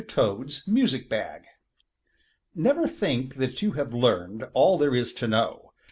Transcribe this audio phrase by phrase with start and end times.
[0.07, 1.43] TOAD'S MUSIC BAG
[2.55, 5.73] Never think that you have learned All there is to know.